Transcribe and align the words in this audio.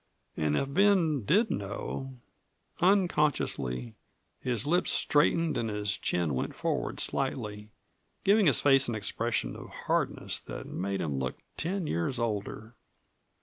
And 0.35 0.57
if 0.57 0.73
Ben 0.73 1.25
did 1.25 1.51
know 1.51 2.15
Unconsciously 2.79 3.93
his 4.39 4.65
lips 4.65 4.91
straightened 4.91 5.59
and 5.59 5.69
his 5.69 5.95
chin 5.95 6.33
went 6.33 6.55
forward 6.55 6.99
slightly, 6.99 7.69
giving 8.23 8.47
his 8.47 8.61
face 8.61 8.87
an 8.87 8.95
expression 8.95 9.55
of 9.55 9.69
hardness 9.69 10.39
that 10.39 10.65
made 10.65 11.01
him 11.01 11.19
look 11.19 11.37
ten 11.55 11.85
years 11.85 12.17
older. 12.17 12.73